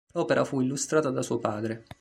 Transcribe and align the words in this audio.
L'opera 0.13 0.45
fu 0.45 0.61
illustrata 0.61 1.11
da 1.11 1.21
suo 1.21 1.37
padre. 1.37 1.85